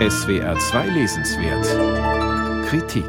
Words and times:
SWR 0.00 0.58
2 0.58 0.88
Lesenswert 0.88 2.66
Kritik 2.66 3.06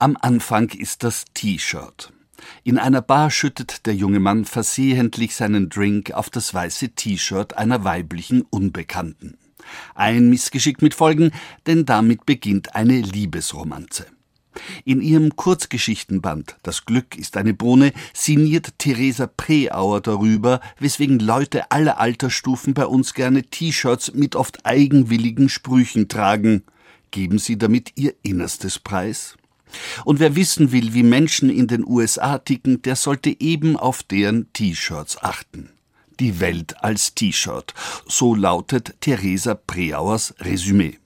Am 0.00 0.16
Anfang 0.20 0.70
ist 0.70 1.04
das 1.04 1.24
T-Shirt. 1.32 2.12
In 2.64 2.78
einer 2.78 3.02
Bar 3.02 3.30
schüttet 3.30 3.86
der 3.86 3.94
junge 3.94 4.18
Mann 4.18 4.46
versehentlich 4.46 5.36
seinen 5.36 5.68
Drink 5.68 6.10
auf 6.10 6.28
das 6.28 6.52
weiße 6.52 6.96
T-Shirt 6.96 7.56
einer 7.56 7.84
weiblichen 7.84 8.42
Unbekannten. 8.42 9.38
Ein 9.94 10.28
Missgeschick 10.28 10.82
mit 10.82 10.94
Folgen, 10.94 11.30
denn 11.68 11.86
damit 11.86 12.26
beginnt 12.26 12.74
eine 12.74 13.00
Liebesromanze. 13.00 14.06
In 14.84 15.00
ihrem 15.00 15.36
Kurzgeschichtenband 15.36 16.56
Das 16.62 16.84
Glück 16.84 17.16
ist 17.16 17.36
eine 17.36 17.54
Bohne 17.54 17.92
signiert 18.12 18.78
Theresa 18.78 19.26
Preauer 19.26 20.00
darüber, 20.00 20.60
weswegen 20.78 21.18
Leute 21.18 21.70
aller 21.70 21.98
Altersstufen 21.98 22.74
bei 22.74 22.86
uns 22.86 23.14
gerne 23.14 23.42
T-Shirts 23.42 24.14
mit 24.14 24.36
oft 24.36 24.64
eigenwilligen 24.64 25.48
Sprüchen 25.48 26.08
tragen. 26.08 26.62
Geben 27.10 27.38
sie 27.38 27.56
damit 27.56 27.92
ihr 27.96 28.14
Innerstes 28.22 28.78
preis? 28.78 29.36
Und 30.04 30.20
wer 30.20 30.36
wissen 30.36 30.72
will, 30.72 30.94
wie 30.94 31.02
Menschen 31.02 31.50
in 31.50 31.66
den 31.66 31.84
USA 31.86 32.38
ticken, 32.38 32.82
der 32.82 32.96
sollte 32.96 33.40
eben 33.40 33.76
auf 33.76 34.02
deren 34.02 34.52
T-Shirts 34.52 35.22
achten. 35.22 35.70
Die 36.20 36.38
Welt 36.40 36.82
als 36.82 37.14
T-Shirt, 37.14 37.74
so 38.06 38.34
lautet 38.34 38.94
Theresa 39.00 39.54
Preauers 39.54 40.34
Resümee. 40.40 40.98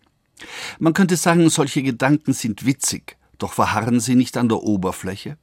Man 0.79 0.93
könnte 0.93 1.17
sagen, 1.17 1.49
solche 1.51 1.83
Gedanken 1.83 2.33
sind 2.33 2.65
witzig, 2.65 3.18
doch 3.39 3.53
verharren 3.53 4.01
sie 4.01 4.15
nicht 4.15 4.37
an 4.37 4.49
der 4.49 4.63
Oberfläche? 4.63 5.39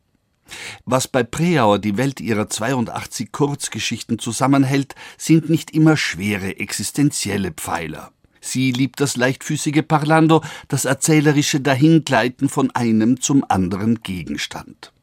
Was 0.86 1.08
bei 1.08 1.24
Preauer 1.24 1.80
die 1.80 1.98
Welt 1.98 2.22
ihrer 2.22 2.50
82 2.50 3.32
Kurzgeschichten 3.32 4.20
zusammenhält, 4.20 4.94
sind 5.18 5.50
nicht 5.50 5.72
immer 5.72 5.98
schwere 5.98 6.60
existenzielle 6.60 7.52
Pfeiler. 7.52 8.12
Sie 8.42 8.72
liebt 8.72 9.00
das 9.00 9.18
leichtfüßige 9.18 9.82
Parlando, 9.88 10.44
das 10.68 10.86
erzählerische 10.86 11.62
Dahingleiten 11.62 12.48
von 12.48 12.70
einem 12.72 13.20
zum 13.20 13.44
anderen 13.50 14.04
Gegenstand. 14.04 14.94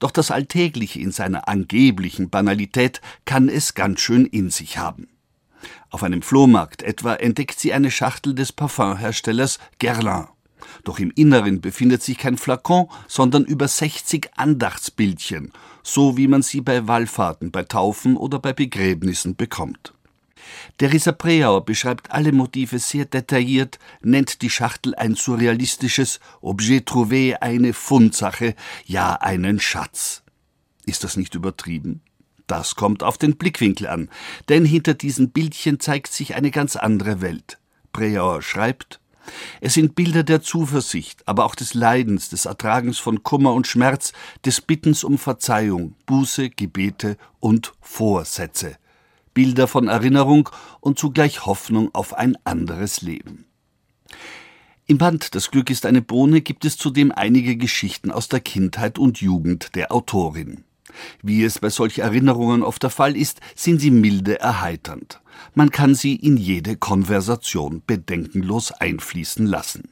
Doch 0.00 0.10
das 0.10 0.30
Alltägliche 0.30 1.00
in 1.00 1.12
seiner 1.12 1.48
angeblichen 1.48 2.28
Banalität 2.28 3.00
kann 3.24 3.48
es 3.48 3.72
ganz 3.74 4.00
schön 4.00 4.26
in 4.26 4.50
sich 4.50 4.76
haben. 4.76 5.08
Auf 5.88 6.02
einem 6.02 6.20
Flohmarkt 6.20 6.82
etwa 6.82 7.14
entdeckt 7.14 7.58
sie 7.58 7.72
eine 7.72 7.90
Schachtel 7.90 8.34
des 8.34 8.52
Parfumherstellers 8.52 9.58
Guerlain. 9.78 10.26
Doch 10.84 10.98
im 10.98 11.10
Inneren 11.14 11.60
befindet 11.60 12.02
sich 12.02 12.18
kein 12.18 12.36
Flakon, 12.36 12.88
sondern 13.08 13.44
über 13.44 13.68
60 13.68 14.30
Andachtsbildchen, 14.36 15.52
so 15.82 16.16
wie 16.16 16.28
man 16.28 16.42
sie 16.42 16.60
bei 16.60 16.86
Wallfahrten, 16.86 17.50
bei 17.50 17.62
Taufen 17.62 18.16
oder 18.16 18.38
bei 18.38 18.52
Begräbnissen 18.52 19.36
bekommt. 19.36 19.94
Theresa 20.78 21.12
Preauer 21.12 21.64
beschreibt 21.64 22.10
alle 22.10 22.32
Motive 22.32 22.78
sehr 22.78 23.04
detailliert, 23.04 23.78
nennt 24.02 24.42
die 24.42 24.50
Schachtel 24.50 24.94
ein 24.94 25.14
surrealistisches 25.14 26.20
Objet 26.40 26.86
trouvé, 26.88 27.36
eine 27.40 27.72
Fundsache, 27.72 28.54
ja 28.84 29.14
einen 29.14 29.60
Schatz. 29.60 30.22
Ist 30.86 31.04
das 31.04 31.16
nicht 31.16 31.34
übertrieben? 31.34 32.02
Das 32.46 32.74
kommt 32.74 33.02
auf 33.02 33.16
den 33.16 33.36
Blickwinkel 33.36 33.86
an, 33.86 34.10
denn 34.48 34.64
hinter 34.66 34.94
diesen 34.94 35.30
Bildchen 35.30 35.80
zeigt 35.80 36.12
sich 36.12 36.34
eine 36.34 36.50
ganz 36.50 36.76
andere 36.76 37.22
Welt. 37.22 37.58
Preauer 37.92 38.42
schreibt, 38.42 39.00
es 39.60 39.74
sind 39.74 39.94
Bilder 39.94 40.22
der 40.22 40.42
Zuversicht, 40.42 41.26
aber 41.26 41.44
auch 41.44 41.54
des 41.54 41.74
Leidens, 41.74 42.28
des 42.28 42.46
Ertragens 42.46 42.98
von 42.98 43.22
Kummer 43.22 43.54
und 43.54 43.66
Schmerz, 43.66 44.12
des 44.44 44.60
Bittens 44.60 45.04
um 45.04 45.18
Verzeihung, 45.18 45.94
Buße, 46.06 46.50
Gebete 46.50 47.16
und 47.40 47.72
Vorsätze. 47.80 48.76
Bilder 49.34 49.66
von 49.66 49.88
Erinnerung 49.88 50.48
und 50.80 50.98
zugleich 50.98 51.44
Hoffnung 51.44 51.90
auf 51.92 52.14
ein 52.14 52.36
anderes 52.44 53.02
Leben. 53.02 53.46
Im 54.86 54.98
Band 54.98 55.34
Das 55.34 55.50
Glück 55.50 55.70
ist 55.70 55.86
eine 55.86 56.02
Bohne 56.02 56.40
gibt 56.40 56.64
es 56.64 56.76
zudem 56.76 57.10
einige 57.10 57.56
Geschichten 57.56 58.10
aus 58.10 58.28
der 58.28 58.40
Kindheit 58.40 58.98
und 58.98 59.20
Jugend 59.20 59.74
der 59.74 59.92
Autorin. 59.92 60.64
Wie 61.22 61.44
es 61.44 61.58
bei 61.58 61.70
solch 61.70 61.98
Erinnerungen 61.98 62.62
oft 62.62 62.82
der 62.82 62.90
Fall 62.90 63.16
ist, 63.16 63.40
sind 63.54 63.80
sie 63.80 63.90
milde 63.90 64.40
erheiternd. 64.40 65.20
Man 65.54 65.70
kann 65.70 65.94
sie 65.94 66.16
in 66.16 66.36
jede 66.36 66.76
Konversation 66.76 67.82
bedenkenlos 67.86 68.72
einfließen 68.72 69.46
lassen. 69.46 69.88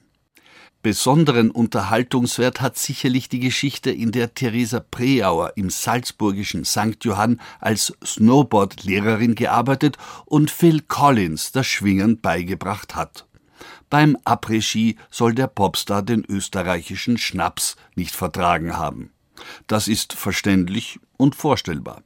Besonderen 0.82 1.52
Unterhaltungswert 1.52 2.60
hat 2.60 2.76
sicherlich 2.76 3.28
die 3.28 3.38
Geschichte, 3.38 3.92
in 3.92 4.10
der 4.10 4.34
Theresa 4.34 4.80
Preauer 4.80 5.52
im 5.54 5.70
salzburgischen 5.70 6.64
St. 6.64 6.98
Johann 7.02 7.40
als 7.60 7.92
Snowboard-Lehrerin 8.04 9.36
gearbeitet 9.36 9.96
und 10.24 10.50
Phil 10.50 10.80
Collins 10.80 11.52
das 11.52 11.68
Schwingen 11.68 12.20
beigebracht 12.20 12.96
hat. 12.96 13.26
Beim 13.90 14.16
Après-Ski 14.24 14.96
soll 15.08 15.34
der 15.36 15.46
Popstar 15.46 16.02
den 16.02 16.24
österreichischen 16.24 17.16
Schnaps 17.16 17.76
nicht 17.94 18.16
vertragen 18.16 18.76
haben. 18.76 19.11
Das 19.66 19.88
ist 19.88 20.12
verständlich 20.12 21.00
und 21.16 21.34
vorstellbar. 21.34 22.02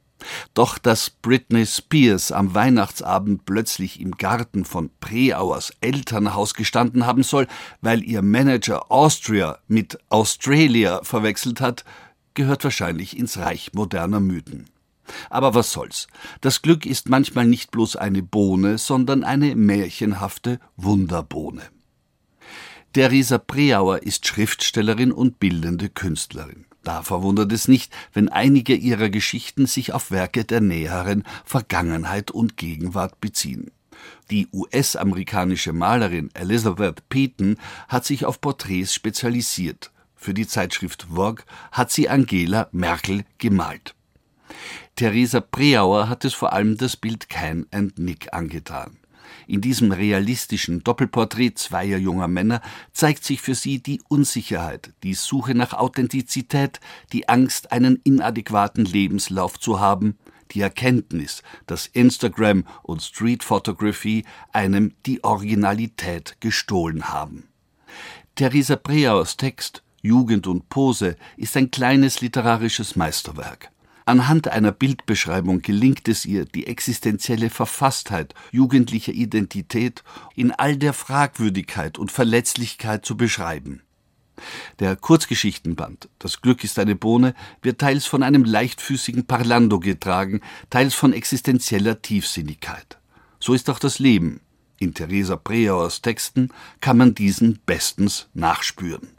Doch 0.53 0.77
dass 0.77 1.09
Britney 1.09 1.65
Spears 1.65 2.31
am 2.31 2.53
Weihnachtsabend 2.55 3.45
plötzlich 3.45 4.01
im 4.01 4.11
Garten 4.11 4.65
von 4.65 4.89
Preauers 4.99 5.73
Elternhaus 5.81 6.53
gestanden 6.53 7.05
haben 7.05 7.23
soll, 7.23 7.47
weil 7.81 8.03
ihr 8.03 8.21
Manager 8.21 8.91
Austria 8.91 9.59
mit 9.67 9.99
Australia 10.09 11.01
verwechselt 11.03 11.61
hat, 11.61 11.85
gehört 12.33 12.63
wahrscheinlich 12.63 13.17
ins 13.17 13.37
Reich 13.37 13.73
moderner 13.73 14.19
Mythen. 14.19 14.65
Aber 15.29 15.53
was 15.53 15.71
soll's? 15.71 16.07
Das 16.41 16.61
Glück 16.61 16.85
ist 16.85 17.09
manchmal 17.09 17.45
nicht 17.45 17.71
bloß 17.71 17.95
eine 17.95 18.23
Bohne, 18.23 18.77
sondern 18.77 19.23
eine 19.23 19.55
märchenhafte 19.55 20.59
Wunderbohne. 20.75 21.63
Theresa 22.93 23.37
Preauer 23.37 24.03
ist 24.03 24.27
Schriftstellerin 24.27 25.11
und 25.11 25.39
bildende 25.39 25.89
Künstlerin. 25.89 26.65
Da 26.87 27.03
verwundert 27.03 27.51
es 27.51 27.67
nicht, 27.67 27.93
wenn 28.13 28.29
einige 28.29 28.73
ihrer 28.73 29.09
Geschichten 29.09 29.65
sich 29.65 29.91
auf 29.91 30.09
Werke 30.09 30.45
der 30.45 30.61
näheren 30.61 31.25
Vergangenheit 31.43 32.31
und 32.31 32.55
Gegenwart 32.55 33.19
beziehen. 33.19 33.71
Die 34.31 34.47
US-amerikanische 34.53 35.73
Malerin 35.73 36.29
Elizabeth 36.33 37.09
Peyton 37.09 37.57
hat 37.89 38.05
sich 38.05 38.23
auf 38.23 38.39
Porträts 38.39 38.93
spezialisiert. 38.93 39.91
Für 40.15 40.33
die 40.33 40.47
Zeitschrift 40.47 41.07
Vogue 41.13 41.43
hat 41.73 41.91
sie 41.91 42.07
Angela 42.07 42.69
Merkel 42.71 43.25
gemalt. 43.37 43.93
Theresa 44.95 45.41
Preauer 45.41 46.07
hat 46.07 46.23
es 46.23 46.33
vor 46.33 46.53
allem 46.53 46.77
das 46.77 46.95
Bild 46.95 47.27
Can 47.27 47.65
and 47.69 47.99
Nick 47.99 48.33
angetan. 48.33 48.97
In 49.47 49.61
diesem 49.61 49.93
realistischen 49.93 50.83
Doppelporträt 50.83 51.53
zweier 51.55 51.97
junger 51.97 52.27
Männer 52.27 52.61
zeigt 52.91 53.23
sich 53.23 53.41
für 53.41 53.55
sie 53.55 53.81
die 53.81 54.01
Unsicherheit, 54.09 54.93
die 55.03 55.13
Suche 55.13 55.55
nach 55.55 55.73
Authentizität, 55.73 56.81
die 57.13 57.29
Angst, 57.29 57.71
einen 57.71 57.95
inadäquaten 58.03 58.83
Lebenslauf 58.83 59.57
zu 59.57 59.79
haben, 59.79 60.17
die 60.51 60.59
Erkenntnis, 60.59 61.43
dass 61.65 61.87
Instagram 61.87 62.65
und 62.83 63.01
Street 63.01 63.43
Photography 63.43 64.25
einem 64.51 64.93
die 65.05 65.23
Originalität 65.23 66.35
gestohlen 66.41 67.09
haben. 67.09 67.47
Theresa 68.35 68.75
Preaus 68.75 69.37
Text 69.37 69.81
Jugend 70.01 70.45
und 70.45 70.69
Pose 70.69 71.15
ist 71.37 71.57
ein 71.57 71.71
kleines 71.71 72.21
literarisches 72.21 72.95
Meisterwerk. 72.95 73.71
Anhand 74.07 74.47
einer 74.47 74.71
Bildbeschreibung 74.71 75.61
gelingt 75.61 76.07
es 76.07 76.25
ihr, 76.25 76.45
die 76.45 76.65
existenzielle 76.67 77.49
Verfasstheit 77.49 78.33
jugendlicher 78.53 79.11
Identität 79.11 80.01
in 80.33 80.53
all 80.53 80.77
der 80.77 80.93
Fragwürdigkeit 80.93 81.97
und 81.97 82.09
Verletzlichkeit 82.09 83.05
zu 83.05 83.17
beschreiben. 83.17 83.81
Der 84.79 84.95
Kurzgeschichtenband 84.95 86.07
Das 86.19 86.41
Glück 86.41 86.63
ist 86.63 86.79
eine 86.79 86.95
Bohne 86.95 87.35
wird 87.61 87.81
teils 87.81 88.05
von 88.05 88.23
einem 88.23 88.45
leichtfüßigen 88.45 89.25
Parlando 89.25 89.81
getragen, 89.81 90.39
teils 90.69 90.93
von 90.93 91.11
existenzieller 91.11 92.01
Tiefsinnigkeit. 92.01 92.99
So 93.41 93.53
ist 93.53 93.69
auch 93.69 93.79
das 93.79 93.99
Leben. 93.99 94.39
In 94.79 94.93
Theresa 94.93 95.35
Preauers 95.35 96.01
Texten 96.01 96.47
kann 96.79 96.95
man 96.95 97.13
diesen 97.13 97.59
bestens 97.65 98.29
nachspüren. 98.33 99.09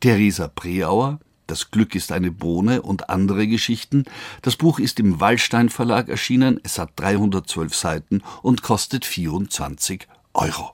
Theresa 0.00 0.48
Preauer 0.48 1.20
das 1.50 1.72
Glück 1.72 1.96
ist 1.96 2.12
eine 2.12 2.30
Bohne 2.30 2.80
und 2.82 3.10
andere 3.10 3.48
Geschichten. 3.48 4.04
Das 4.42 4.54
Buch 4.54 4.78
ist 4.78 5.00
im 5.00 5.18
Wallstein 5.18 5.68
Verlag 5.68 6.08
erschienen. 6.08 6.60
Es 6.62 6.78
hat 6.78 6.90
312 6.96 7.74
Seiten 7.74 8.22
und 8.42 8.62
kostet 8.62 9.04
24 9.04 10.06
Euro. 10.32 10.68